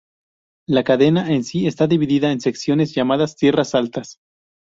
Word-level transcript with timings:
La 0.67 0.83
cadena 0.83 1.31
en 1.31 1.43
sí 1.43 1.67
está 1.67 1.85
dividida 1.85 2.31
en 2.31 2.41
secciones 2.41 2.95
llamadas 2.95 3.35
"tierras 3.35 3.75
altas". 3.75 4.17